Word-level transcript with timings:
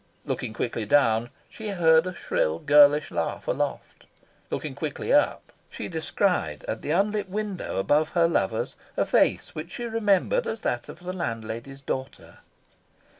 Looking 0.25 0.51
quickly 0.53 0.85
down, 0.87 1.29
she 1.47 1.67
heard 1.67 2.07
a 2.07 2.15
shrill 2.15 2.57
girlish 2.57 3.11
laugh 3.11 3.47
aloft. 3.47 4.05
Looking 4.49 4.73
quickly 4.73 5.13
up, 5.13 5.53
she 5.69 5.87
descried 5.87 6.63
at 6.63 6.81
the 6.81 6.89
unlit 6.89 7.29
window 7.29 7.77
above 7.77 8.09
her 8.17 8.27
lover's 8.27 8.75
a 8.97 9.05
face 9.05 9.53
which 9.53 9.73
she 9.73 9.83
remembered 9.85 10.47
as 10.47 10.61
that 10.61 10.89
of 10.89 11.01
the 11.01 11.13
land 11.13 11.43
lady's 11.45 11.81
daughter. 11.81 12.39